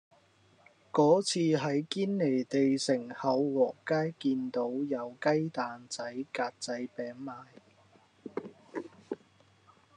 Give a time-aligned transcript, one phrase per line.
[0.91, 7.45] 嗰次喺堅尼地城厚和街見到有雞蛋仔格仔餅賣